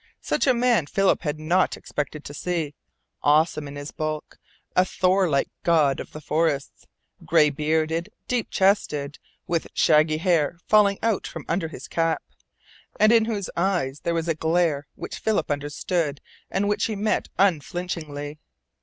[0.23, 2.73] Such a man Philip had not expected to see;
[3.21, 4.39] awesome in his bulk,
[4.75, 6.87] a Thorlike god of the forests,
[7.23, 12.23] gray bearded, deep chested, with shaggy hair falling out from under his cap,
[12.99, 17.29] and in whose eyes there was the glare which Philip understood and which he met
[17.37, 18.39] unflinchingly.